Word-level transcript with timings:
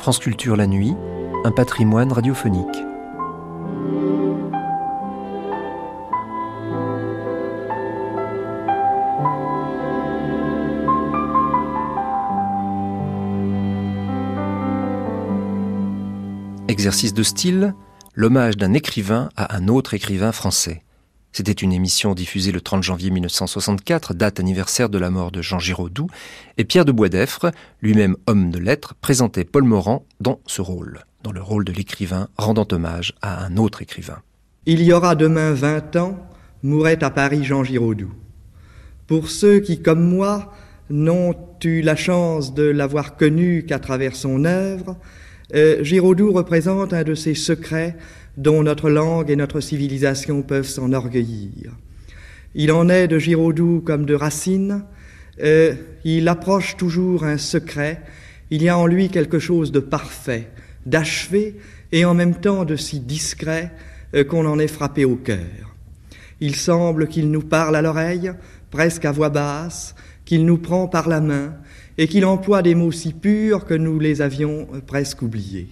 France 0.00 0.18
Culture 0.18 0.56
la 0.56 0.66
nuit, 0.66 0.96
un 1.44 1.50
patrimoine 1.50 2.10
radiophonique. 2.10 2.66
Exercice 16.68 17.12
de 17.12 17.22
style, 17.22 17.74
l'hommage 18.14 18.56
d'un 18.56 18.72
écrivain 18.72 19.28
à 19.36 19.54
un 19.54 19.68
autre 19.68 19.92
écrivain 19.92 20.32
français. 20.32 20.82
C'était 21.32 21.52
une 21.52 21.72
émission 21.72 22.14
diffusée 22.14 22.50
le 22.50 22.60
30 22.60 22.82
janvier 22.82 23.10
1964, 23.10 24.14
date 24.14 24.40
anniversaire 24.40 24.88
de 24.88 24.98
la 24.98 25.10
mort 25.10 25.30
de 25.30 25.42
Jean 25.42 25.60
Giraudoux, 25.60 26.08
et 26.58 26.64
Pierre 26.64 26.84
de 26.84 26.90
Boisdeffre, 26.90 27.52
lui-même 27.82 28.16
homme 28.26 28.50
de 28.50 28.58
lettres, 28.58 28.94
présentait 29.00 29.44
Paul 29.44 29.62
Morand 29.62 30.04
dans 30.20 30.40
ce 30.46 30.60
rôle, 30.60 31.04
dans 31.22 31.30
le 31.30 31.40
rôle 31.40 31.64
de 31.64 31.72
l'écrivain 31.72 32.28
rendant 32.36 32.66
hommage 32.72 33.14
à 33.22 33.44
un 33.44 33.56
autre 33.58 33.80
écrivain. 33.80 34.18
Il 34.66 34.82
y 34.82 34.92
aura 34.92 35.14
demain 35.14 35.52
vingt 35.52 35.94
ans, 35.94 36.18
mourait 36.64 37.02
à 37.04 37.10
Paris 37.10 37.44
Jean 37.44 37.62
Giraudoux. 37.62 38.12
Pour 39.06 39.30
ceux 39.30 39.60
qui, 39.60 39.80
comme 39.82 40.02
moi, 40.02 40.52
n'ont 40.90 41.34
eu 41.64 41.80
la 41.80 41.94
chance 41.94 42.54
de 42.54 42.64
l'avoir 42.64 43.16
connu 43.16 43.64
qu'à 43.64 43.78
travers 43.78 44.16
son 44.16 44.44
œuvre, 44.44 44.96
euh, 45.54 45.82
Giraudoux 45.82 46.32
représente 46.32 46.92
un 46.92 47.02
de 47.02 47.14
ces 47.14 47.34
secrets 47.34 47.96
dont 48.36 48.62
notre 48.62 48.90
langue 48.90 49.30
et 49.30 49.36
notre 49.36 49.60
civilisation 49.60 50.42
peuvent 50.42 50.68
s'enorgueillir. 50.68 51.72
Il 52.54 52.72
en 52.72 52.88
est 52.88 53.08
de 53.08 53.18
Giraudoux 53.18 53.80
comme 53.80 54.06
de 54.06 54.14
Racine, 54.14 54.84
euh, 55.42 55.74
il 56.04 56.28
approche 56.28 56.76
toujours 56.76 57.24
un 57.24 57.38
secret, 57.38 58.02
il 58.50 58.62
y 58.62 58.68
a 58.68 58.76
en 58.76 58.86
lui 58.86 59.08
quelque 59.08 59.38
chose 59.38 59.72
de 59.72 59.80
parfait, 59.80 60.48
d'achevé 60.86 61.56
et 61.92 62.04
en 62.04 62.14
même 62.14 62.34
temps 62.34 62.64
de 62.64 62.76
si 62.76 63.00
discret 63.00 63.72
euh, 64.14 64.24
qu'on 64.24 64.46
en 64.46 64.58
est 64.58 64.68
frappé 64.68 65.04
au 65.04 65.16
cœur. 65.16 65.76
Il 66.40 66.56
semble 66.56 67.06
qu'il 67.06 67.30
nous 67.30 67.42
parle 67.42 67.76
à 67.76 67.82
l'oreille, 67.82 68.32
presque 68.70 69.04
à 69.04 69.12
voix 69.12 69.28
basse, 69.28 69.94
qu'il 70.24 70.44
nous 70.44 70.58
prend 70.58 70.88
par 70.88 71.08
la 71.08 71.20
main 71.20 71.54
et 71.98 72.08
qu'il 72.08 72.24
emploie 72.24 72.62
des 72.62 72.74
mots 72.74 72.92
si 72.92 73.12
purs 73.12 73.64
que 73.64 73.74
nous 73.74 73.98
les 73.98 74.22
avions 74.22 74.68
euh, 74.74 74.80
presque 74.80 75.22
oubliés. 75.22 75.68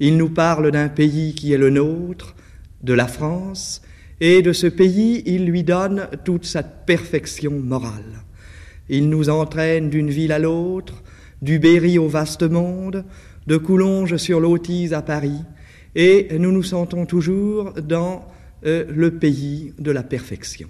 Il 0.00 0.16
nous 0.16 0.28
parle 0.28 0.70
d'un 0.70 0.88
pays 0.88 1.34
qui 1.34 1.52
est 1.52 1.58
le 1.58 1.70
nôtre, 1.70 2.34
de 2.82 2.92
la 2.92 3.06
France, 3.06 3.82
et 4.20 4.42
de 4.42 4.52
ce 4.52 4.66
pays, 4.66 5.22
il 5.26 5.46
lui 5.46 5.62
donne 5.62 6.08
toute 6.24 6.44
sa 6.44 6.62
perfection 6.62 7.52
morale. 7.52 8.24
Il 8.88 9.08
nous 9.08 9.28
entraîne 9.28 9.90
d'une 9.90 10.10
ville 10.10 10.32
à 10.32 10.38
l'autre, 10.38 11.02
du 11.42 11.58
Berry 11.58 11.98
au 11.98 12.08
vaste 12.08 12.42
monde, 12.42 13.04
de 13.46 13.56
Coulonges 13.56 14.16
sur 14.16 14.40
l'Autise 14.40 14.92
à 14.92 15.02
Paris, 15.02 15.42
et 15.94 16.28
nous 16.38 16.52
nous 16.52 16.62
sentons 16.62 17.06
toujours 17.06 17.72
dans 17.72 18.26
euh, 18.64 18.84
le 18.88 19.10
pays 19.12 19.72
de 19.78 19.90
la 19.90 20.02
perfection. 20.02 20.68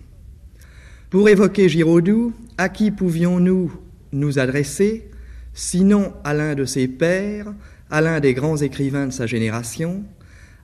Pour 1.11 1.29
évoquer 1.29 1.69
Giraudoux, 1.69 2.33
à 2.59 2.69
qui 2.69 2.91
pouvions-nous 2.91 3.73
nous 4.13 4.39
adresser, 4.39 5.09
sinon 5.55 6.13
à 6.25 6.35
l'un 6.35 6.55
de 6.55 6.65
ses 6.65 6.89
pères, 6.89 7.53
à 7.91 8.01
l'un 8.01 8.21
des 8.21 8.35
grands 8.35 8.57
écrivains 8.57 9.07
de 9.07 9.13
sa 9.13 9.27
génération, 9.27 10.05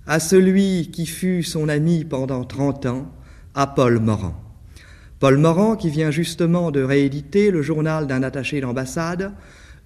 à 0.07 0.19
celui 0.19 0.91
qui 0.91 1.07
fut 1.07 1.43
son 1.43 1.69
ami 1.69 2.05
pendant 2.05 2.45
trente 2.45 2.87
ans, 2.87 3.13
à 3.55 3.67
Paul 3.67 4.01
Morand. 4.01 4.35
Paul 5.21 5.39
Morand 5.39 5.77
qui 5.77 5.91
vient 5.91 6.11
justement 6.11 6.71
de 6.71 6.83
rééditer 6.83 7.51
le 7.51 7.63
journal 7.63 8.07
d'un 8.07 8.23
attaché 8.23 8.61
d'ambassade 8.61 9.33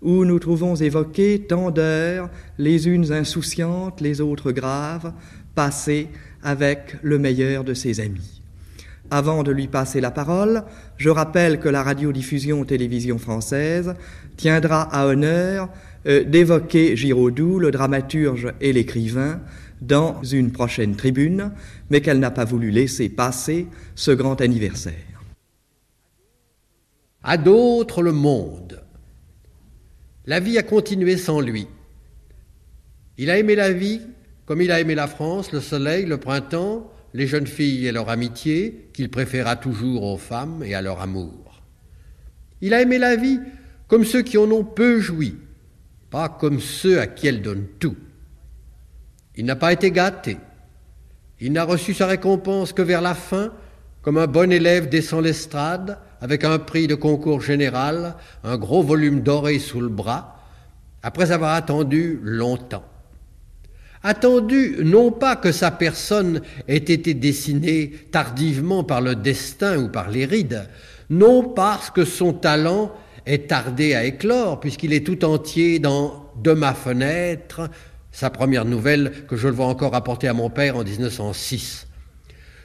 où 0.02 0.24
nous 0.24 0.38
trouvons 0.38 0.76
évoquées 0.76 1.46
tant 1.46 1.70
d'heures, 1.70 2.30
les 2.58 2.88
unes 2.88 3.12
insouciantes, 3.12 4.00
les 4.00 4.20
autres 4.20 4.52
graves, 4.52 5.12
passées 5.54 6.08
avec 6.42 6.96
le 7.02 7.18
meilleur 7.18 7.64
de 7.64 7.74
ses 7.74 8.00
amis. 8.00 8.42
Avant 9.10 9.42
de 9.42 9.52
lui 9.52 9.68
passer 9.68 10.00
la 10.00 10.10
parole, 10.10 10.64
je 10.96 11.10
rappelle 11.10 11.60
que 11.60 11.68
la 11.68 11.82
radiodiffusion 11.82 12.64
télévision 12.64 13.18
française 13.18 13.94
tiendra 14.36 14.82
à 14.82 15.06
honneur 15.06 15.68
euh, 16.06 16.24
d'évoquer 16.24 16.96
Giraudoux, 16.96 17.58
le 17.58 17.70
dramaturge 17.70 18.52
et 18.60 18.72
l'écrivain, 18.72 19.40
dans 19.80 20.22
une 20.22 20.52
prochaine 20.52 20.96
tribune, 20.96 21.52
mais 21.90 22.00
qu'elle 22.00 22.18
n'a 22.18 22.30
pas 22.30 22.44
voulu 22.44 22.70
laisser 22.70 23.08
passer 23.08 23.66
ce 23.94 24.10
grand 24.10 24.40
anniversaire. 24.40 24.94
À 27.22 27.36
d'autres 27.36 28.02
le 28.02 28.12
monde. 28.12 28.82
La 30.26 30.40
vie 30.40 30.58
a 30.58 30.62
continué 30.62 31.16
sans 31.16 31.40
lui. 31.40 31.66
Il 33.18 33.30
a 33.30 33.38
aimé 33.38 33.54
la 33.54 33.72
vie 33.72 34.00
comme 34.46 34.62
il 34.62 34.70
a 34.70 34.80
aimé 34.80 34.94
la 34.94 35.08
France, 35.08 35.52
le 35.52 35.60
soleil, 35.60 36.06
le 36.06 36.18
printemps, 36.18 36.90
les 37.12 37.26
jeunes 37.26 37.48
filles 37.48 37.86
et 37.86 37.92
leur 37.92 38.08
amitié, 38.08 38.88
qu'il 38.92 39.10
préféra 39.10 39.56
toujours 39.56 40.04
aux 40.04 40.16
femmes 40.16 40.62
et 40.64 40.74
à 40.74 40.82
leur 40.82 41.00
amour. 41.00 41.62
Il 42.60 42.72
a 42.72 42.80
aimé 42.80 42.98
la 42.98 43.16
vie 43.16 43.40
comme 43.88 44.04
ceux 44.04 44.22
qui 44.22 44.38
en 44.38 44.50
ont 44.50 44.64
peu 44.64 45.00
joui, 45.00 45.34
comme 46.38 46.60
ceux 46.60 47.00
à 47.00 47.06
qui 47.06 47.26
elle 47.26 47.42
donne 47.42 47.66
tout. 47.78 47.96
Il 49.36 49.44
n'a 49.44 49.56
pas 49.56 49.72
été 49.72 49.90
gâté. 49.90 50.38
Il 51.40 51.52
n'a 51.52 51.64
reçu 51.64 51.92
sa 51.92 52.06
récompense 52.06 52.72
que 52.72 52.82
vers 52.82 53.02
la 53.02 53.14
fin, 53.14 53.52
comme 54.02 54.16
un 54.16 54.26
bon 54.26 54.50
élève 54.50 54.88
descend 54.88 55.22
l'estrade, 55.22 55.98
avec 56.20 56.44
un 56.44 56.58
prix 56.58 56.86
de 56.86 56.94
concours 56.94 57.42
général, 57.42 58.14
un 58.42 58.56
gros 58.56 58.82
volume 58.82 59.20
doré 59.20 59.58
sous 59.58 59.80
le 59.80 59.88
bras, 59.88 60.40
après 61.02 61.32
avoir 61.32 61.52
attendu 61.54 62.18
longtemps. 62.22 62.84
Attendu 64.02 64.76
non 64.82 65.10
pas 65.10 65.36
que 65.36 65.52
sa 65.52 65.70
personne 65.70 66.40
ait 66.68 66.76
été 66.76 67.12
dessinée 67.12 67.92
tardivement 68.10 68.84
par 68.84 69.00
le 69.00 69.14
destin 69.14 69.78
ou 69.78 69.88
par 69.88 70.10
les 70.10 70.24
rides, 70.24 70.68
non 71.10 71.42
parce 71.42 71.90
que 71.90 72.04
son 72.04 72.32
talent 72.32 72.92
est 73.26 73.48
tardé 73.48 73.94
à 73.94 74.04
éclore, 74.04 74.60
puisqu'il 74.60 74.92
est 74.92 75.04
tout 75.04 75.24
entier 75.24 75.78
dans 75.78 76.30
De 76.42 76.52
ma 76.52 76.74
fenêtre, 76.74 77.68
sa 78.12 78.30
première 78.30 78.64
nouvelle 78.64 79.12
que 79.28 79.36
je 79.36 79.48
le 79.48 79.54
vois 79.54 79.66
encore 79.66 79.94
apporter 79.94 80.28
à 80.28 80.32
mon 80.32 80.48
père 80.48 80.76
en 80.76 80.84
1906. 80.84 81.86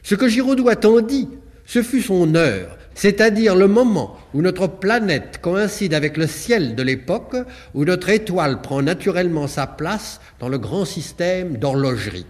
Ce 0.03 0.15
que 0.15 0.27
Giraudoux 0.27 0.69
attendit, 0.69 1.29
ce 1.65 1.83
fut 1.83 2.01
son 2.01 2.35
heure, 2.35 2.77
c'est-à-dire 2.95 3.55
le 3.55 3.67
moment 3.67 4.17
où 4.33 4.41
notre 4.41 4.67
planète 4.67 5.39
coïncide 5.41 5.93
avec 5.93 6.17
le 6.17 6.27
ciel 6.27 6.75
de 6.75 6.83
l'époque, 6.83 7.35
où 7.73 7.85
notre 7.85 8.09
étoile 8.09 8.61
prend 8.61 8.81
naturellement 8.81 9.47
sa 9.47 9.67
place 9.67 10.21
dans 10.39 10.49
le 10.49 10.57
grand 10.57 10.85
système 10.85 11.57
d'horlogerie. 11.57 12.25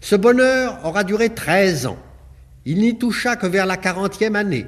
Ce 0.00 0.16
bonheur 0.16 0.80
aura 0.84 1.04
duré 1.04 1.30
treize 1.30 1.86
ans. 1.86 1.98
Il 2.64 2.78
n'y 2.78 2.98
toucha 2.98 3.36
que 3.36 3.46
vers 3.46 3.66
la 3.66 3.76
quarantième 3.76 4.36
année. 4.36 4.66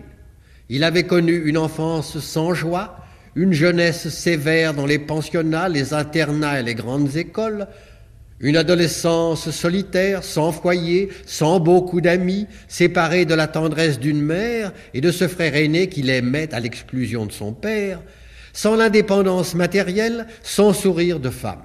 Il 0.69 0.85
avait 0.85 1.05
connu 1.05 1.37
une 1.45 1.59
enfance 1.59 2.19
sans 2.19 2.55
joie, 2.55 2.97
une 3.35 3.53
jeunesse 3.53 4.09
sévère 4.09 4.75
dans 4.75 4.87
les 4.87 4.99
pensionnats, 4.99 5.69
les 5.69 5.93
internats 5.93 6.61
et 6.61 6.63
les 6.63 6.75
grandes 6.75 7.17
écoles, 7.17 7.67
une 8.41 8.57
adolescence 8.57 9.51
solitaire, 9.51 10.25
sans 10.25 10.53
foyer, 10.53 11.11
sans 11.27 11.61
beaucoup 11.61 12.01
d'amis, 12.01 12.47
séparée 12.69 13.25
de 13.25 13.35
la 13.35 13.47
tendresse 13.47 13.99
d'une 13.99 14.21
mère 14.21 14.73
et 14.93 15.01
de 15.01 15.11
ce 15.11 15.29
frère 15.29 15.55
aîné 15.55 15.89
qu'il 15.89 16.11
aimait 16.11 16.55
à 16.55 16.61
l'exclusion 16.61 17.27
de 17.27 17.33
son 17.33 17.53
père, 17.53 18.01
sans 18.53 18.77
l'indépendance 18.77 19.55
matérielle, 19.55 20.27
sans 20.43 20.73
sourire 20.73 21.21
de 21.21 21.31
femme. 21.31 21.63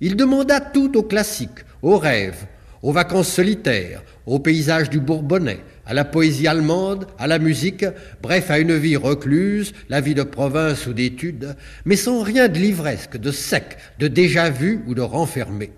Il 0.00 0.16
demanda 0.16 0.60
tout 0.60 0.96
aux 0.96 1.02
classiques, 1.02 1.64
aux 1.82 1.98
rêves, 1.98 2.46
aux 2.82 2.92
vacances 2.92 3.28
solitaires, 3.28 4.02
aux 4.26 4.38
paysages 4.38 4.90
du 4.90 5.00
Bourbonnais, 5.00 5.60
à 5.86 5.94
la 5.94 6.04
poésie 6.04 6.46
allemande, 6.46 7.06
à 7.18 7.26
la 7.26 7.38
musique, 7.38 7.84
bref 8.22 8.50
à 8.50 8.58
une 8.58 8.76
vie 8.76 8.96
recluse, 8.96 9.72
la 9.88 10.00
vie 10.00 10.14
de 10.14 10.22
province 10.22 10.86
ou 10.86 10.92
d'études, 10.92 11.56
mais 11.84 11.96
sans 11.96 12.22
rien 12.22 12.48
de 12.48 12.58
livresque, 12.58 13.16
de 13.16 13.30
sec, 13.30 13.76
de 13.98 14.08
déjà 14.08 14.50
vu 14.50 14.82
ou 14.86 14.94
de 14.94 15.02
renfermé. 15.02 15.72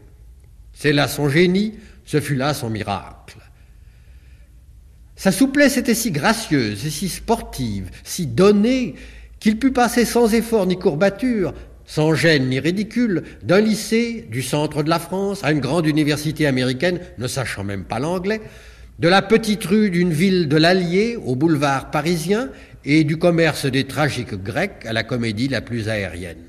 C'est 0.72 0.92
là 0.92 1.08
son 1.08 1.28
génie, 1.28 1.74
ce 2.04 2.20
fut 2.20 2.36
là 2.36 2.54
son 2.54 2.70
miracle. 2.70 3.38
Sa 5.16 5.32
souplesse 5.32 5.78
était 5.78 5.94
si 5.94 6.10
gracieuse 6.10 6.84
et 6.84 6.90
si 6.90 7.08
sportive, 7.08 7.90
si 8.04 8.26
donnée, 8.26 8.94
qu'il 9.40 9.58
put 9.58 9.72
passer 9.72 10.04
sans 10.04 10.34
effort 10.34 10.66
ni 10.66 10.78
courbature, 10.78 11.54
sans 11.86 12.14
gêne 12.14 12.48
ni 12.48 12.60
ridicule, 12.60 13.22
d'un 13.42 13.60
lycée 13.60 14.26
du 14.30 14.42
centre 14.42 14.82
de 14.82 14.90
la 14.90 14.98
France 14.98 15.42
à 15.42 15.52
une 15.52 15.60
grande 15.60 15.86
université 15.86 16.46
américaine, 16.46 17.00
ne 17.18 17.26
sachant 17.26 17.64
même 17.64 17.84
pas 17.84 17.98
l'anglais, 17.98 18.40
de 18.98 19.08
la 19.08 19.20
petite 19.20 19.64
rue 19.64 19.90
d'une 19.90 20.12
ville 20.12 20.48
de 20.48 20.56
l'Allier 20.56 21.16
au 21.16 21.36
boulevard 21.36 21.90
parisien 21.90 22.48
et 22.84 23.04
du 23.04 23.18
commerce 23.18 23.66
des 23.66 23.84
tragiques 23.84 24.34
grecs 24.34 24.86
à 24.86 24.92
la 24.92 25.04
comédie 25.04 25.48
la 25.48 25.60
plus 25.60 25.88
aérienne. 25.88 26.46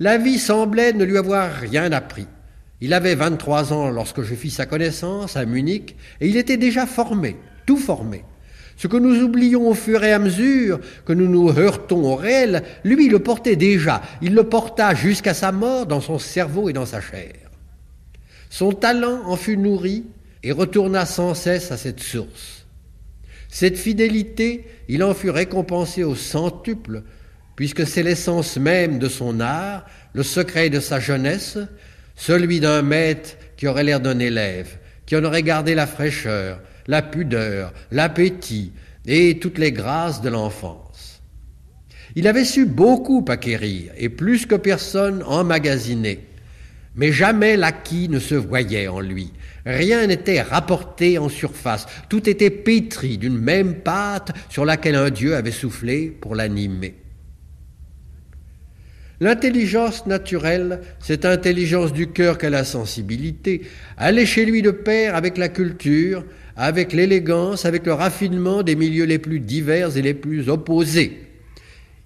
La 0.00 0.18
vie 0.18 0.38
semblait 0.38 0.92
ne 0.92 1.04
lui 1.04 1.18
avoir 1.18 1.52
rien 1.52 1.92
appris. 1.92 2.26
Il 2.80 2.92
avait 2.92 3.14
23 3.14 3.72
ans 3.72 3.90
lorsque 3.90 4.22
je 4.22 4.34
fis 4.34 4.50
sa 4.50 4.66
connaissance 4.66 5.36
à 5.36 5.46
Munich 5.46 5.96
et 6.20 6.28
il 6.28 6.36
était 6.36 6.56
déjà 6.56 6.84
formé, 6.84 7.36
tout 7.64 7.78
formé. 7.78 8.24
Ce 8.76 8.88
que 8.88 8.96
nous 8.96 9.22
oublions 9.22 9.68
au 9.68 9.74
fur 9.74 10.04
et 10.04 10.12
à 10.12 10.18
mesure 10.18 10.80
que 11.06 11.14
nous 11.14 11.28
nous 11.28 11.48
heurtons 11.58 12.04
au 12.04 12.16
réel, 12.16 12.62
lui 12.84 13.08
le 13.08 13.20
portait 13.20 13.56
déjà, 13.56 14.02
il 14.20 14.34
le 14.34 14.44
porta 14.44 14.94
jusqu'à 14.94 15.32
sa 15.32 15.52
mort 15.52 15.86
dans 15.86 16.02
son 16.02 16.18
cerveau 16.18 16.68
et 16.68 16.74
dans 16.74 16.84
sa 16.84 17.00
chair. 17.00 17.32
Son 18.50 18.72
talent 18.72 19.22
en 19.24 19.36
fut 19.36 19.56
nourri 19.56 20.04
et 20.46 20.52
retourna 20.52 21.06
sans 21.06 21.34
cesse 21.34 21.72
à 21.72 21.76
cette 21.76 21.98
source. 21.98 22.66
Cette 23.48 23.76
fidélité, 23.76 24.64
il 24.88 25.02
en 25.02 25.12
fut 25.12 25.30
récompensé 25.30 26.04
au 26.04 26.14
centuple, 26.14 27.02
puisque 27.56 27.84
c'est 27.84 28.04
l'essence 28.04 28.56
même 28.56 29.00
de 29.00 29.08
son 29.08 29.40
art, 29.40 29.84
le 30.12 30.22
secret 30.22 30.70
de 30.70 30.78
sa 30.78 31.00
jeunesse, 31.00 31.58
celui 32.14 32.60
d'un 32.60 32.82
maître 32.82 33.30
qui 33.56 33.66
aurait 33.66 33.82
l'air 33.82 33.98
d'un 33.98 34.20
élève, 34.20 34.78
qui 35.04 35.16
en 35.16 35.24
aurait 35.24 35.42
gardé 35.42 35.74
la 35.74 35.88
fraîcheur, 35.88 36.60
la 36.86 37.02
pudeur, 37.02 37.72
l'appétit 37.90 38.70
et 39.04 39.40
toutes 39.40 39.58
les 39.58 39.72
grâces 39.72 40.22
de 40.22 40.28
l'enfance. 40.28 41.22
Il 42.14 42.28
avait 42.28 42.44
su 42.44 42.66
beaucoup 42.66 43.24
acquérir 43.26 43.90
et 43.96 44.10
plus 44.10 44.46
que 44.46 44.54
personne 44.54 45.24
emmagasiner, 45.24 46.25
mais 46.96 47.12
jamais 47.12 47.56
l'acquis 47.56 48.08
ne 48.08 48.18
se 48.18 48.34
voyait 48.34 48.88
en 48.88 49.00
lui. 49.00 49.32
Rien 49.64 50.06
n'était 50.06 50.42
rapporté 50.42 51.18
en 51.18 51.28
surface, 51.28 51.86
tout 52.08 52.28
était 52.28 52.50
pétri 52.50 53.18
d'une 53.18 53.38
même 53.38 53.76
pâte 53.76 54.32
sur 54.48 54.64
laquelle 54.64 54.96
un 54.96 55.10
Dieu 55.10 55.36
avait 55.36 55.50
soufflé 55.50 56.08
pour 56.08 56.34
l'animer. 56.34 56.94
L'intelligence 59.18 60.06
naturelle, 60.06 60.80
cette 61.00 61.24
intelligence 61.24 61.92
du 61.92 62.08
cœur 62.08 62.36
qu'est 62.36 62.50
la 62.50 62.64
sensibilité, 62.64 63.62
allait 63.96 64.26
chez 64.26 64.44
lui 64.44 64.60
de 64.60 64.70
pair 64.70 65.14
avec 65.14 65.38
la 65.38 65.48
culture, 65.48 66.22
avec 66.54 66.92
l'élégance, 66.92 67.64
avec 67.64 67.86
le 67.86 67.94
raffinement 67.94 68.62
des 68.62 68.76
milieux 68.76 69.06
les 69.06 69.18
plus 69.18 69.40
divers 69.40 69.96
et 69.96 70.02
les 70.02 70.12
plus 70.12 70.50
opposés. 70.50 71.22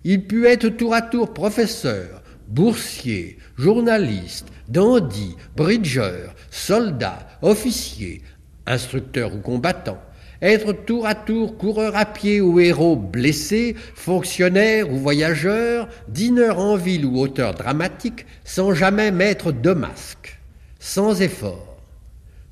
Il 0.04 0.26
put 0.26 0.46
être 0.46 0.68
tour 0.68 0.94
à 0.94 1.02
tour 1.02 1.34
professeur, 1.34 2.19
boursier, 2.50 3.38
journaliste, 3.56 4.48
dandy, 4.68 5.36
bridgeur, 5.56 6.34
soldat, 6.50 7.26
officier, 7.42 8.22
instructeur 8.66 9.34
ou 9.34 9.38
combattant 9.38 9.98
être 10.42 10.72
tour 10.72 11.06
à 11.06 11.14
tour 11.14 11.56
coureur 11.58 11.96
à 11.96 12.06
pied 12.06 12.40
ou 12.40 12.60
héros 12.60 12.96
blessé, 12.96 13.76
fonctionnaire 13.94 14.90
ou 14.90 14.96
voyageur, 14.96 15.88
dîneur 16.08 16.58
en 16.58 16.76
ville 16.76 17.04
ou 17.04 17.18
auteur 17.18 17.54
dramatique, 17.54 18.26
sans 18.44 18.72
jamais 18.72 19.10
mettre 19.10 19.52
de 19.52 19.72
masque, 19.72 20.38
sans 20.78 21.20
effort. 21.20 21.69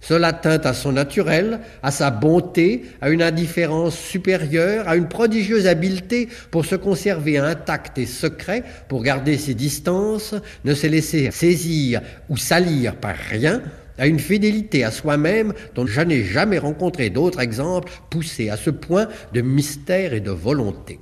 Cela 0.01 0.33
tint 0.33 0.61
à 0.61 0.75
son 0.75 0.93
naturel, 0.93 1.61
à 1.83 1.91
sa 1.91 2.11
bonté, 2.11 2.85
à 3.01 3.11
une 3.11 3.23
indifférence 3.23 3.99
supérieure, 3.99 4.89
à 4.89 4.97
une 4.97 5.09
prodigieuse 5.09 5.67
habileté 5.67 6.29
pour 6.51 6.65
se 6.65 6.77
conserver 6.77 7.39
intact 7.39 7.99
et 7.99 8.07
secret, 8.07 8.63
pour 8.89 9.03
garder 9.03 9.37
ses 9.37 9.55
distances, 9.55 10.35
ne 10.65 10.75
se 10.75 10.87
laisser 10.87 11.31
saisir 11.31 12.01
ou 12.29 12.37
salir 12.37 12.95
par 12.97 13.17
rien, 13.17 13.61
à 13.99 14.07
une 14.07 14.21
fidélité 14.21 14.85
à 14.85 14.93
soi-même 14.93 15.53
dont 15.75 15.87
je 15.87 16.01
n'ai 16.01 16.23
jamais 16.23 16.59
rencontré 16.59 17.11
d'autres 17.11 17.41
exemples 17.41 17.93
poussés 18.11 18.49
à 18.49 18.57
ce 18.57 18.71
point 18.71 19.09
de 19.35 19.41
mystère 19.41 20.15
et 20.15 20.21
de 20.21 20.31
volonté. 20.31 21.01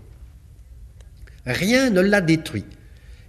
Rien 1.44 1.90
ne 1.90 2.00
l'a 2.00 2.22
détruit. 2.22 2.64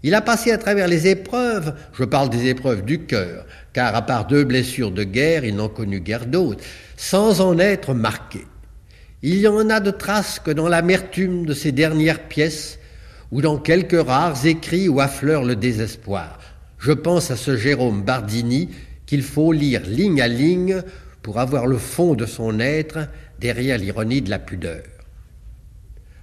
Il 0.03 0.15
a 0.15 0.21
passé 0.21 0.51
à 0.51 0.57
travers 0.57 0.87
les 0.87 1.07
épreuves, 1.07 1.73
je 1.93 2.03
parle 2.03 2.29
des 2.29 2.47
épreuves 2.47 2.85
du 2.85 2.99
cœur, 2.99 3.45
car 3.77 3.93
à 3.93 4.01
part 4.01 4.25
deux 4.25 4.43
blessures 4.43 4.89
de 4.89 5.03
guerre, 5.03 5.45
il 5.45 5.55
n'en 5.55 5.69
connut 5.69 5.99
guère 5.99 6.25
d'autres, 6.25 6.63
sans 6.95 7.41
en 7.41 7.59
être 7.59 7.93
marqué. 7.93 8.43
Il 9.21 9.35
y 9.37 9.47
en 9.47 9.69
a 9.69 9.79
de 9.79 9.91
traces 9.91 10.39
que 10.39 10.49
dans 10.49 10.67
l'amertume 10.67 11.45
de 11.45 11.53
ses 11.53 11.71
dernières 11.71 12.23
pièces, 12.23 12.79
ou 13.29 13.39
dans 13.39 13.59
quelques 13.59 14.03
rares 14.03 14.47
écrits 14.47 14.89
où 14.89 14.99
affleure 14.99 15.43
le 15.43 15.55
désespoir. 15.55 16.39
Je 16.79 16.91
pense 16.91 17.29
à 17.29 17.35
ce 17.35 17.55
Jérôme 17.55 18.01
Bardini 18.01 18.69
qu'il 19.05 19.21
faut 19.21 19.51
lire 19.51 19.83
ligne 19.85 20.23
à 20.23 20.27
ligne 20.27 20.81
pour 21.21 21.37
avoir 21.39 21.67
le 21.67 21.77
fond 21.77 22.15
de 22.15 22.25
son 22.25 22.59
être 22.59 23.07
derrière 23.39 23.77
l'ironie 23.77 24.23
de 24.23 24.31
la 24.31 24.39
pudeur. 24.39 24.85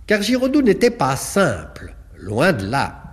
Car 0.09 0.23
Giraudoux 0.23 0.63
n'était 0.63 0.91
pas 0.91 1.15
simple, 1.15 1.95
loin 2.19 2.53
de 2.53 2.67
là. 2.67 3.04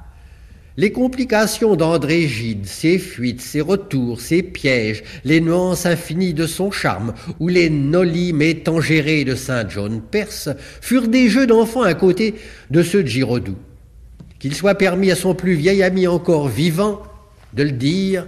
Les 0.77 0.93
complications 0.93 1.75
d'André 1.75 2.29
Gide, 2.29 2.65
ses 2.65 2.97
fuites, 2.97 3.41
ses 3.41 3.59
retours, 3.59 4.21
ses 4.21 4.41
pièges, 4.41 5.03
les 5.25 5.41
nuances 5.41 5.85
infinies 5.85 6.33
de 6.33 6.47
son 6.47 6.71
charme, 6.71 7.13
ou 7.41 7.49
les 7.49 7.69
nolimes 7.69 8.41
étangérés 8.41 9.25
de 9.25 9.35
Saint 9.35 9.67
John 9.67 10.01
Perse, 10.01 10.47
furent 10.79 11.09
des 11.09 11.27
jeux 11.27 11.45
d'enfants 11.45 11.81
à 11.81 11.93
côté 11.93 12.35
de 12.69 12.83
ceux 12.83 13.03
de 13.03 13.09
Giraudoux. 13.09 13.57
Qu'il 14.39 14.55
soit 14.55 14.75
permis 14.75 15.11
à 15.11 15.15
son 15.15 15.35
plus 15.35 15.55
vieil 15.55 15.83
ami 15.83 16.07
encore 16.07 16.47
vivant 16.47 17.03
de 17.53 17.63
le 17.63 17.71
dire, 17.71 18.25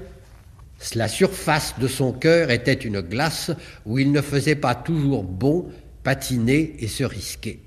la 0.95 1.07
surface 1.07 1.75
de 1.79 1.87
son 1.87 2.11
cœur 2.11 2.51
était 2.51 2.73
une 2.73 2.99
glace 2.99 3.51
où 3.85 3.99
il 3.99 4.11
ne 4.11 4.21
faisait 4.21 4.55
pas 4.55 4.75
toujours 4.75 5.23
bon 5.23 5.67
patiner 6.03 6.75
et 6.79 6.87
se 6.87 7.05
risquer. 7.05 7.61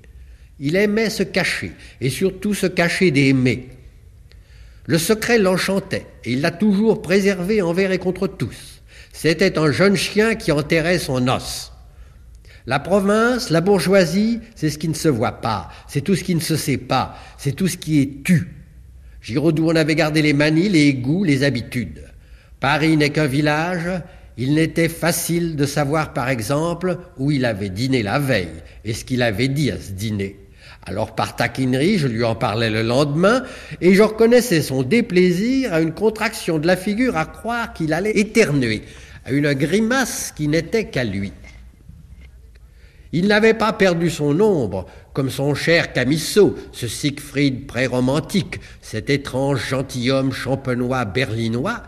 Il 0.59 0.75
aimait 0.75 1.09
se 1.09 1.23
cacher, 1.23 1.71
et 1.99 2.11
surtout 2.11 2.53
se 2.53 2.67
cacher 2.67 3.09
d'aimer. 3.09 3.69
Le 4.87 4.97
secret 4.97 5.37
l'enchantait, 5.37 6.05
et 6.23 6.31
il 6.31 6.41
l'a 6.41 6.51
toujours 6.51 7.01
préservé 7.01 7.61
envers 7.61 7.91
et 7.91 7.97
contre 7.97 8.25
tous. 8.25 8.81
C'était 9.11 9.59
un 9.59 9.69
jeune 9.69 9.97
chien 9.97 10.35
qui 10.35 10.53
enterrait 10.53 10.97
son 10.97 11.27
os. 11.27 11.73
La 12.65 12.79
province, 12.79 13.49
la 13.49 13.59
bourgeoisie, 13.59 14.39
c'est 14.55 14.69
ce 14.69 14.77
qui 14.77 14.87
ne 14.87 14.93
se 14.93 15.09
voit 15.09 15.41
pas, 15.41 15.69
c'est 15.89 15.99
tout 15.99 16.15
ce 16.15 16.23
qui 16.23 16.35
ne 16.35 16.39
se 16.39 16.55
sait 16.55 16.77
pas, 16.77 17.17
c'est 17.37 17.51
tout 17.51 17.67
ce 17.67 17.75
qui 17.75 17.99
est 17.99 18.23
tu. 18.23 18.55
Giraudoux 19.21 19.69
en 19.69 19.75
avait 19.75 19.95
gardé 19.95 20.21
les 20.21 20.31
manies, 20.33 20.69
les 20.69 20.93
goûts, 20.93 21.25
les 21.25 21.43
habitudes. 21.43 22.05
Paris 22.61 22.95
n'est 22.95 23.09
qu'un 23.09 23.27
village, 23.27 24.01
il 24.37 24.53
n'était 24.53 24.87
facile 24.87 25.57
de 25.57 25.65
savoir 25.65 26.13
par 26.13 26.29
exemple 26.29 26.97
où 27.17 27.29
il 27.31 27.43
avait 27.43 27.69
dîné 27.69 28.03
la 28.03 28.19
veille 28.19 28.63
et 28.85 28.93
ce 28.93 29.03
qu'il 29.03 29.21
avait 29.21 29.49
dit 29.49 29.69
à 29.69 29.81
ce 29.81 29.91
dîner. 29.91 30.46
Alors 30.87 31.13
par 31.15 31.35
taquinerie, 31.35 31.97
je 31.97 32.07
lui 32.07 32.23
en 32.23 32.33
parlais 32.33 32.69
le 32.69 32.81
lendemain 32.81 33.43
et 33.81 33.93
je 33.93 34.03
reconnaissais 34.03 34.61
son 34.61 34.83
déplaisir 34.83 35.73
à 35.73 35.81
une 35.81 35.93
contraction 35.93 36.59
de 36.59 36.67
la 36.67 36.77
figure 36.77 37.17
à 37.17 37.25
croire 37.25 37.73
qu'il 37.73 37.91
allait 37.91 38.17
éternuer, 38.17 38.83
à 39.25 39.33
une 39.33 39.53
grimace 39.53 40.31
qui 40.33 40.47
n'était 40.47 40.85
qu'à 40.85 41.03
lui. 41.03 41.33
Il 43.11 43.27
n'avait 43.27 43.53
pas 43.53 43.73
perdu 43.73 44.09
son 44.09 44.39
ombre, 44.39 44.85
comme 45.11 45.29
son 45.29 45.55
cher 45.55 45.91
Camisso, 45.91 46.55
ce 46.71 46.87
Siegfried 46.87 47.67
pré-romantique, 47.67 48.61
cet 48.81 49.09
étrange 49.09 49.67
gentilhomme 49.67 50.31
champenois 50.31 51.03
berlinois, 51.03 51.83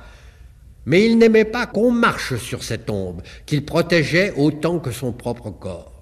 mais 0.85 1.05
il 1.05 1.17
n'aimait 1.17 1.45
pas 1.45 1.67
qu'on 1.67 1.91
marche 1.91 2.35
sur 2.35 2.63
cette 2.63 2.89
ombre, 2.89 3.23
qu'il 3.45 3.63
protégeait 3.63 4.33
autant 4.35 4.79
que 4.79 4.91
son 4.91 5.13
propre 5.13 5.51
corps. 5.51 5.93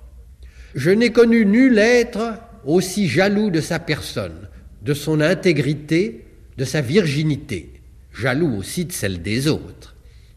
Je 0.74 0.89
n'ai 0.89 1.12
connu 1.12 1.46
nul 1.46 1.77
être 1.77 2.39
aussi 2.68 3.08
jaloux 3.08 3.50
de 3.50 3.62
sa 3.62 3.80
personne, 3.80 4.48
de 4.84 4.94
son 4.94 5.22
intégrité, 5.22 6.26
de 6.58 6.66
sa 6.66 6.82
virginité, 6.82 7.72
jaloux 8.14 8.56
aussi 8.58 8.86
de 8.86 8.92
celle 8.92 9.22
des 9.22 9.48
autres. 9.48 9.96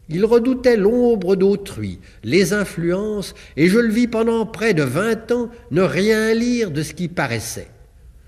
Il 0.09 0.25
redoutait 0.25 0.77
l'ombre 0.77 1.35
d'autrui, 1.35 1.99
les 2.23 2.53
influences, 2.53 3.33
et 3.55 3.67
je 3.67 3.79
le 3.79 3.91
vis 3.91 4.07
pendant 4.07 4.45
près 4.45 4.73
de 4.73 4.83
vingt 4.83 5.31
ans 5.31 5.49
ne 5.71 5.81
rien 5.81 6.33
lire 6.33 6.71
de 6.71 6.83
ce 6.83 6.93
qui 6.93 7.07
paraissait. 7.07 7.69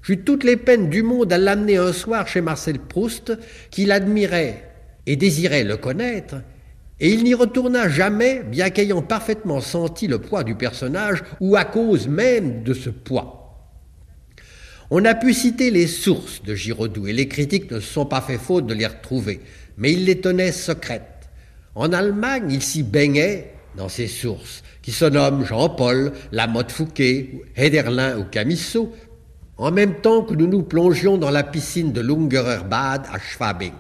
J'eus 0.02 0.20
toutes 0.20 0.44
les 0.44 0.58
peines 0.58 0.90
du 0.90 1.02
monde 1.02 1.32
à 1.32 1.38
l'amener 1.38 1.78
un 1.78 1.94
soir 1.94 2.28
chez 2.28 2.42
Marcel 2.42 2.80
Proust, 2.80 3.38
qu'il 3.72 3.92
admirait 3.92 4.70
et 5.06 5.16
désirait 5.16 5.64
le 5.64 5.78
connaître, 5.78 6.36
et 7.00 7.10
il 7.10 7.24
n'y 7.24 7.34
retourna 7.34 7.90
jamais, 7.90 8.44
bien 8.44 8.70
qu'ayant 8.70 9.02
parfaitement 9.02 9.60
senti 9.60 10.08
le 10.08 10.20
poids 10.20 10.44
du 10.44 10.56
personnage, 10.56 11.24
ou 11.42 11.56
à 11.56 11.66
cause 11.66 12.08
même 12.08 12.64
de 12.64 12.74
ce 12.74 12.90
poids. 12.90 13.43
On 14.96 15.06
a 15.06 15.16
pu 15.16 15.34
citer 15.34 15.72
les 15.72 15.88
sources 15.88 16.44
de 16.44 16.54
Giraudoux, 16.54 17.08
et 17.08 17.14
les 17.14 17.28
critiques 17.28 17.72
ne 17.72 17.80
se 17.80 17.92
sont 17.92 18.06
pas 18.06 18.22
fait 18.22 18.38
faute 18.38 18.68
de 18.68 18.76
les 18.76 18.86
retrouver, 18.86 19.42
mais 19.76 19.92
il 19.92 20.06
les 20.06 20.22
tenait 20.22 20.52
secrètes. 20.52 21.32
En 21.74 21.92
Allemagne, 21.94 22.52
il 22.52 22.62
s'y 22.62 22.84
baignait 22.84 23.56
dans 23.76 23.90
ces 23.90 24.06
sources, 24.06 24.62
qui 24.84 24.92
se 24.92 25.06
nomment 25.06 25.46
Jean-Paul, 25.46 26.12
Lamotte 26.32 26.72
Fouquet, 26.72 27.42
Hederlin 27.56 28.20
ou 28.20 28.26
Camisso, 28.26 28.94
en 29.58 29.72
même 29.72 29.96
temps 29.96 30.22
que 30.22 30.36
nous 30.36 30.46
nous 30.46 30.62
plongions 30.62 31.18
dans 31.18 31.32
la 31.32 31.42
piscine 31.42 31.92
de 31.92 32.02
Lungererbad 32.02 33.08
à 33.12 33.18
Schwabing. 33.18 33.74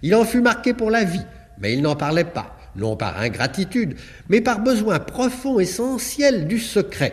Il 0.00 0.14
en 0.14 0.24
fut 0.24 0.40
marqué 0.40 0.72
pour 0.72 0.90
la 0.90 1.04
vie, 1.04 1.26
mais 1.60 1.74
il 1.74 1.82
n'en 1.82 1.96
parlait 1.96 2.24
pas, 2.24 2.56
non 2.76 2.96
par 2.96 3.20
ingratitude, 3.20 3.96
mais 4.30 4.40
par 4.40 4.60
besoin 4.60 5.00
profond, 5.00 5.60
essentiel 5.60 6.48
du 6.48 6.60
secret, 6.60 7.12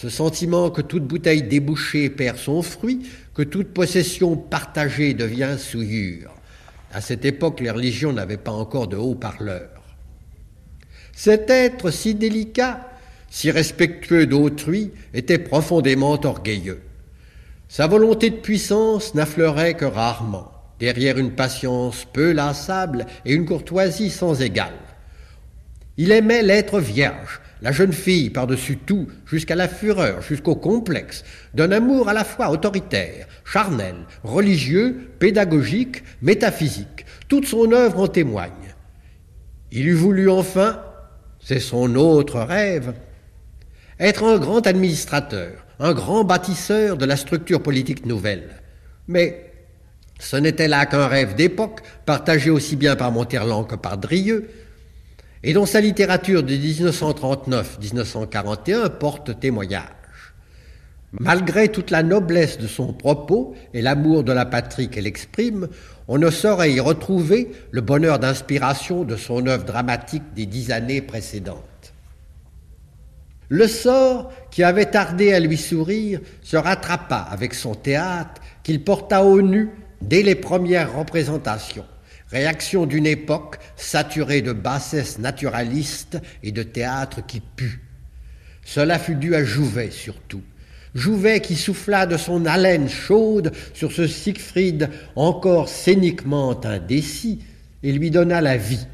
ce 0.00 0.08
sentiment 0.08 0.70
que 0.70 0.80
toute 0.80 1.04
bouteille 1.04 1.42
débouchée 1.42 2.08
perd 2.08 2.38
son 2.38 2.62
fruit, 2.62 3.02
que 3.34 3.42
toute 3.42 3.74
possession 3.74 4.34
partagée 4.34 5.12
devient 5.12 5.56
souillure. 5.58 6.34
À 6.90 7.02
cette 7.02 7.26
époque, 7.26 7.60
les 7.60 7.70
religions 7.70 8.10
n'avaient 8.10 8.38
pas 8.38 8.50
encore 8.50 8.88
de 8.88 8.96
haut-parleurs. 8.96 9.82
Cet 11.14 11.50
être 11.50 11.90
si 11.90 12.14
délicat, 12.14 12.88
si 13.28 13.50
respectueux 13.50 14.26
d'autrui, 14.26 14.90
était 15.12 15.36
profondément 15.36 16.18
orgueilleux. 16.24 16.80
Sa 17.68 17.86
volonté 17.86 18.30
de 18.30 18.36
puissance 18.36 19.14
n'affleurait 19.14 19.74
que 19.74 19.84
rarement, 19.84 20.50
derrière 20.78 21.18
une 21.18 21.32
patience 21.32 22.06
peu 22.10 22.32
lassable 22.32 23.04
et 23.26 23.34
une 23.34 23.44
courtoisie 23.44 24.08
sans 24.08 24.40
égale. 24.40 24.72
Il 25.98 26.10
aimait 26.10 26.42
l'être 26.42 26.80
vierge, 26.80 27.42
la 27.62 27.72
jeune 27.72 27.92
fille 27.92 28.30
par-dessus 28.30 28.76
tout, 28.76 29.08
jusqu'à 29.26 29.54
la 29.54 29.68
fureur, 29.68 30.22
jusqu'au 30.22 30.54
complexe, 30.54 31.24
d'un 31.54 31.72
amour 31.72 32.08
à 32.08 32.12
la 32.12 32.24
fois 32.24 32.50
autoritaire, 32.50 33.26
charnel, 33.44 33.96
religieux, 34.22 35.10
pédagogique, 35.18 36.02
métaphysique. 36.22 37.04
Toute 37.28 37.46
son 37.46 37.72
œuvre 37.72 38.00
en 38.00 38.08
témoigne. 38.08 38.50
Il 39.72 39.86
eût 39.88 39.94
voulu 39.94 40.28
enfin, 40.30 40.82
c'est 41.42 41.60
son 41.60 41.94
autre 41.94 42.40
rêve, 42.40 42.94
être 43.98 44.24
un 44.24 44.38
grand 44.38 44.66
administrateur, 44.66 45.66
un 45.78 45.92
grand 45.92 46.24
bâtisseur 46.24 46.96
de 46.96 47.04
la 47.04 47.16
structure 47.16 47.62
politique 47.62 48.06
nouvelle. 48.06 48.48
Mais 49.06 49.52
ce 50.18 50.36
n'était 50.36 50.68
là 50.68 50.86
qu'un 50.86 51.06
rêve 51.06 51.34
d'époque, 51.34 51.80
partagé 52.06 52.50
aussi 52.50 52.76
bien 52.76 52.96
par 52.96 53.12
Monterland 53.12 53.66
que 53.66 53.74
par 53.74 53.98
Drieux, 53.98 54.48
et 55.42 55.52
dont 55.52 55.66
sa 55.66 55.80
littérature 55.80 56.42
de 56.42 56.54
1939-1941 56.54 58.90
porte 58.90 59.40
témoignage. 59.40 59.84
Malgré 61.12 61.68
toute 61.68 61.90
la 61.90 62.04
noblesse 62.04 62.58
de 62.58 62.68
son 62.68 62.92
propos 62.92 63.54
et 63.74 63.82
l'amour 63.82 64.22
de 64.22 64.32
la 64.32 64.46
patrie 64.46 64.88
qu'elle 64.88 65.08
exprime, 65.08 65.68
on 66.06 66.18
ne 66.18 66.30
saurait 66.30 66.72
y 66.72 66.80
retrouver 66.80 67.50
le 67.72 67.80
bonheur 67.80 68.20
d'inspiration 68.20 69.04
de 69.04 69.16
son 69.16 69.46
œuvre 69.46 69.64
dramatique 69.64 70.22
des 70.34 70.46
dix 70.46 70.70
années 70.70 71.02
précédentes. 71.02 71.64
Le 73.48 73.66
sort 73.66 74.30
qui 74.52 74.62
avait 74.62 74.90
tardé 74.90 75.32
à 75.32 75.40
lui 75.40 75.56
sourire 75.56 76.20
se 76.42 76.56
rattrapa 76.56 77.16
avec 77.16 77.54
son 77.54 77.74
théâtre 77.74 78.40
qu'il 78.62 78.84
porta 78.84 79.24
au 79.24 79.42
nu 79.42 79.70
dès 80.00 80.22
les 80.22 80.36
premières 80.36 80.96
représentations 80.96 81.86
réaction 82.30 82.86
d'une 82.86 83.06
époque 83.06 83.58
saturée 83.76 84.42
de 84.42 84.52
bassesse 84.52 85.18
naturaliste 85.18 86.18
et 86.42 86.52
de 86.52 86.62
théâtre 86.62 87.24
qui 87.26 87.40
pue. 87.40 87.80
Cela 88.64 88.98
fut 88.98 89.16
dû 89.16 89.34
à 89.34 89.44
Jouvet 89.44 89.90
surtout. 89.90 90.42
Jouvet 90.94 91.40
qui 91.40 91.54
souffla 91.54 92.06
de 92.06 92.16
son 92.16 92.46
haleine 92.46 92.88
chaude 92.88 93.52
sur 93.74 93.92
ce 93.92 94.06
Siegfried 94.06 94.90
encore 95.16 95.68
scéniquement 95.68 96.58
indécis 96.64 97.40
et 97.82 97.92
lui 97.92 98.10
donna 98.10 98.40
la 98.40 98.56
vie. 98.56 98.86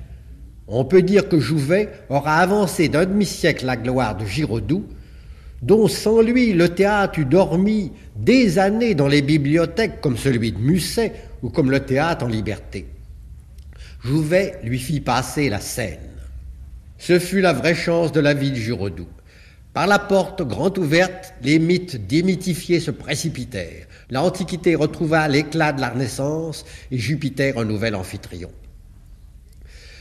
On 0.69 0.85
peut 0.85 1.02
dire 1.02 1.28
que 1.28 1.38
Jouvet 1.38 1.88
aura 2.09 2.38
avancé 2.38 2.88
d'un 2.88 3.07
demi-siècle 3.07 3.66
la 3.66 3.76
gloire 3.76 4.16
de 4.16 4.26
Giraudoux, 4.26 4.85
dont 5.62 5.88
sans 5.88 6.21
lui 6.21 6.52
le 6.52 6.69
théâtre 6.71 7.19
eût 7.19 7.25
dormi 7.25 7.93
des 8.16 8.59
années 8.59 8.95
dans 8.95 9.09
les 9.09 9.23
bibliothèques 9.23 10.00
comme 10.00 10.16
celui 10.16 10.52
de 10.52 10.59
Musset 10.59 11.12
ou 11.43 11.49
comme 11.49 11.71
le 11.71 11.81
théâtre 11.81 12.25
en 12.25 12.28
liberté. 12.28 12.87
Jouvet 14.06 14.54
lui 14.62 14.78
fit 14.78 15.00
passer 15.00 15.48
la 15.48 15.58
scène. 15.58 15.98
Ce 16.96 17.18
fut 17.18 17.40
la 17.40 17.52
vraie 17.52 17.75
chance 17.75 18.12
de 18.12 18.20
la 18.20 18.34
vie 18.34 18.52
de 18.52 18.56
Giraudoux. 18.56 19.08
Par 19.72 19.88
la 19.88 19.98
porte 19.98 20.42
grande 20.42 20.78
ouverte, 20.78 21.34
les 21.42 21.58
mythes 21.58 22.06
démythifiés 22.06 22.78
se 22.78 22.92
précipitèrent. 22.92 23.88
L'Antiquité 24.10 24.76
retrouva 24.76 25.26
l'éclat 25.26 25.72
de 25.72 25.80
la 25.80 25.90
Renaissance 25.90 26.64
et 26.92 26.98
Jupiter 26.98 27.58
un 27.58 27.64
nouvel 27.64 27.96
amphitryon. 27.96 28.52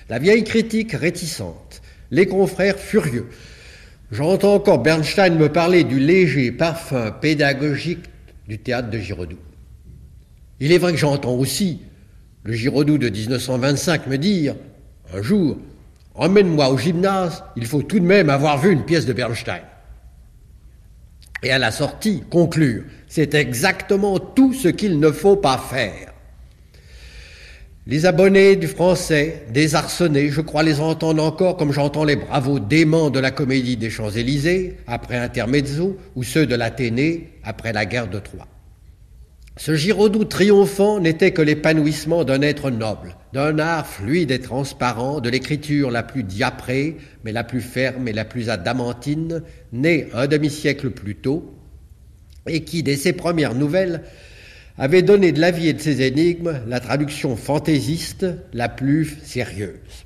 La 0.07 0.19
vieille 0.19 0.43
critique 0.43 0.91
réticente, 0.91 1.81
les 2.11 2.27
confrères 2.27 2.77
furieux. 2.77 3.27
J'entends 4.11 4.53
encore 4.53 4.83
Bernstein 4.83 5.35
me 5.35 5.51
parler 5.51 5.83
du 5.83 5.99
léger 5.99 6.51
parfum 6.51 7.09
pédagogique 7.11 8.05
du 8.47 8.59
théâtre 8.59 8.91
de 8.91 8.99
Giraudoux. 8.99 9.39
Il 10.59 10.71
est 10.71 10.77
vrai 10.77 10.91
que 10.91 10.99
j'entends 10.99 11.33
aussi 11.33 11.79
le 12.45 12.53
Giraudoux 12.53 12.99
de 12.99 13.09
1925 13.09 14.05
me 14.05 14.17
dire, 14.19 14.55
un 15.11 15.21
jour, 15.23 15.57
emmène-moi 16.13 16.69
au 16.69 16.77
gymnase, 16.77 17.43
il 17.55 17.65
faut 17.65 17.81
tout 17.81 17.99
de 17.99 18.05
même 18.05 18.29
avoir 18.29 18.59
vu 18.59 18.71
une 18.71 18.85
pièce 18.85 19.07
de 19.07 19.13
Bernstein. 19.13 19.61
Et 21.41 21.51
à 21.51 21.57
la 21.57 21.71
sortie, 21.71 22.23
conclure, 22.29 22.83
c'est 23.07 23.33
exactement 23.33 24.19
tout 24.19 24.53
ce 24.53 24.67
qu'il 24.67 24.99
ne 24.99 25.09
faut 25.09 25.35
pas 25.35 25.57
faire. 25.57 26.13
Les 27.87 28.05
abonnés 28.05 28.55
du 28.55 28.67
français, 28.67 29.45
désarçonnés, 29.51 30.29
je 30.29 30.41
crois 30.41 30.63
les 30.63 30.79
entendre 30.79 31.23
encore 31.23 31.57
comme 31.57 31.71
j'entends 31.71 32.03
les 32.03 32.15
bravos 32.15 32.59
déments 32.59 33.09
de 33.09 33.19
la 33.19 33.31
comédie 33.31 33.77
des 33.77 33.89
Champs-Élysées 33.89 34.77
après 34.85 35.17
Intermezzo 35.17 35.97
ou 36.15 36.23
ceux 36.23 36.45
de 36.45 36.55
l'Athénée 36.55 37.31
après 37.43 37.73
la 37.73 37.85
guerre 37.85 38.07
de 38.07 38.19
Troie. 38.19 38.47
Ce 39.57 39.73
Giraudoux 39.73 40.25
triomphant 40.25 40.99
n'était 40.99 41.31
que 41.31 41.41
l'épanouissement 41.41 42.25
d'un 42.25 42.41
être 42.41 42.71
noble, 42.71 43.15
d'un 43.31 43.57
art 43.57 43.87
fluide 43.87 44.31
et 44.31 44.41
transparent, 44.41 45.21
de 45.21 45.29
l'écriture 45.29 45.91
la 45.91 46.03
plus 46.03 46.23
diaprée, 46.23 46.97
mais 47.23 47.31
la 47.31 47.45
plus 47.45 47.61
ferme 47.61 48.09
et 48.09 48.13
la 48.13 48.25
plus 48.25 48.49
adamantine, 48.49 49.43
né 49.71 50.09
un 50.13 50.27
demi-siècle 50.27 50.89
plus 50.89 51.15
tôt, 51.15 51.55
et 52.47 52.65
qui, 52.65 52.83
dès 52.83 52.97
ses 52.97 53.13
premières 53.13 53.55
nouvelles, 53.55 54.03
avait 54.77 55.03
donné 55.03 55.31
de 55.31 55.39
la 55.39 55.51
vie 55.51 55.69
et 55.69 55.73
de 55.73 55.81
ses 55.81 56.01
énigmes 56.01 56.59
la 56.67 56.81
traduction 56.81 57.37
fantaisiste 57.37 58.25
la 58.51 58.67
plus 58.67 59.17
sérieuse. 59.23 60.05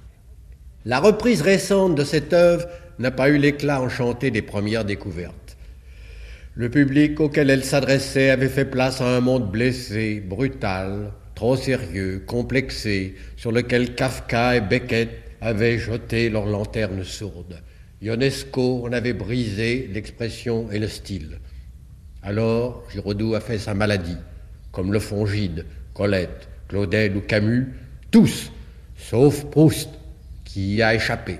La 0.85 0.99
reprise 0.99 1.41
récente 1.41 1.95
de 1.95 2.03
cette 2.03 2.33
œuvre 2.33 2.67
n'a 2.99 3.09
pas 3.09 3.29
eu 3.29 3.37
l'éclat 3.39 3.81
enchanté 3.81 4.29
des 4.29 4.43
premières 4.43 4.85
découvertes. 4.85 5.38
Le 6.59 6.67
public 6.67 7.21
auquel 7.21 7.49
elle 7.51 7.63
s'adressait 7.63 8.31
avait 8.31 8.49
fait 8.49 8.65
place 8.65 8.99
à 8.99 9.15
un 9.15 9.21
monde 9.21 9.49
blessé, 9.49 10.19
brutal, 10.19 11.13
trop 11.33 11.55
sérieux, 11.55 12.21
complexé, 12.27 13.15
sur 13.37 13.53
lequel 13.53 13.95
Kafka 13.95 14.57
et 14.57 14.59
Beckett 14.59 15.09
avaient 15.39 15.77
jeté 15.77 16.29
leurs 16.29 16.47
lanternes 16.47 17.05
sourdes. 17.05 17.61
Ionesco 18.01 18.85
en 18.85 18.91
avait 18.91 19.13
brisé 19.13 19.89
l'expression 19.93 20.69
et 20.69 20.79
le 20.79 20.89
style. 20.89 21.39
Alors, 22.23 22.83
Giraudoux 22.91 23.35
a 23.35 23.39
fait 23.39 23.57
sa 23.57 23.73
maladie, 23.73 24.17
comme 24.73 24.91
le 24.91 24.99
font 24.99 25.25
Gide, 25.25 25.65
Colette, 25.93 26.49
Claudel 26.67 27.15
ou 27.15 27.21
Camus, 27.21 27.69
tous, 28.11 28.51
sauf 28.97 29.45
Proust, 29.45 29.91
qui 30.43 30.75
y 30.75 30.81
a 30.81 30.93
échappé. 30.93 31.37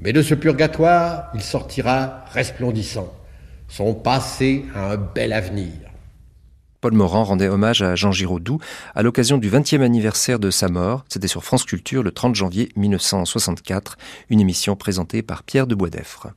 Mais 0.00 0.14
de 0.14 0.22
ce 0.22 0.32
purgatoire, 0.32 1.30
il 1.34 1.42
sortira 1.42 2.24
resplendissant. 2.32 3.12
Son 3.68 3.94
passé 3.94 4.64
a 4.74 4.92
un 4.92 4.96
bel 4.96 5.32
avenir. 5.32 5.72
Paul 6.80 6.92
Morand 6.92 7.24
rendait 7.24 7.48
hommage 7.48 7.82
à 7.82 7.94
Jean 7.96 8.12
Giraudoux 8.12 8.60
à 8.94 9.02
l'occasion 9.02 9.38
du 9.38 9.50
20e 9.50 9.82
anniversaire 9.82 10.38
de 10.38 10.50
sa 10.50 10.68
mort. 10.68 11.04
C'était 11.08 11.28
sur 11.28 11.42
France 11.42 11.64
Culture 11.64 12.02
le 12.02 12.12
30 12.12 12.34
janvier 12.34 12.68
1964, 12.76 13.96
une 14.30 14.40
émission 14.40 14.76
présentée 14.76 15.22
par 15.22 15.42
Pierre 15.42 15.66
de 15.66 15.74
Boisdeffre. 15.74 16.28